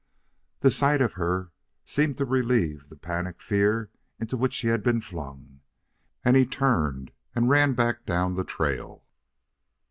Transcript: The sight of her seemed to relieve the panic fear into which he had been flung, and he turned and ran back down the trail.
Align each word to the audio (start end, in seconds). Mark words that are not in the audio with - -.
The 0.61 0.71
sight 0.71 0.99
of 0.99 1.13
her 1.13 1.51
seemed 1.85 2.17
to 2.17 2.25
relieve 2.25 2.89
the 2.89 2.95
panic 2.95 3.39
fear 3.39 3.91
into 4.19 4.35
which 4.35 4.57
he 4.57 4.69
had 4.69 4.81
been 4.81 4.99
flung, 4.99 5.59
and 6.25 6.35
he 6.35 6.43
turned 6.43 7.11
and 7.35 7.51
ran 7.51 7.73
back 7.75 8.07
down 8.07 8.33
the 8.33 8.43
trail. 8.43 9.05